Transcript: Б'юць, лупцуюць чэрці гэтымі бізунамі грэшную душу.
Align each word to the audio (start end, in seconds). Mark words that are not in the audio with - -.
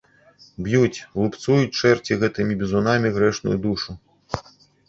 Б'юць, 0.67 1.03
лупцуюць 1.23 1.77
чэрці 1.81 2.19
гэтымі 2.23 2.53
бізунамі 2.63 3.15
грэшную 3.19 3.57
душу. 3.67 3.91